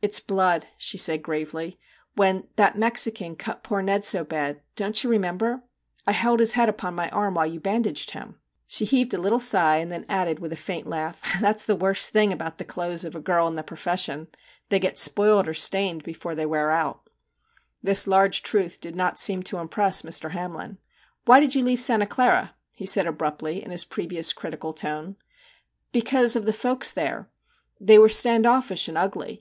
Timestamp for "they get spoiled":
14.70-15.46